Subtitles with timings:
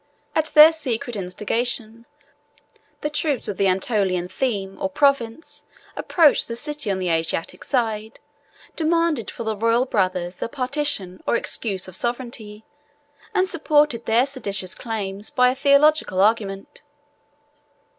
[0.33, 2.07] At their secret instigation,
[3.01, 5.63] the troops of the Anatolian theme or province
[5.95, 8.19] approached the city on the Asiatic side,
[8.75, 12.65] demanded for the royal brothers the partition or exercise of sovereignty,
[13.35, 16.81] and supported their seditious claim by a theological argument.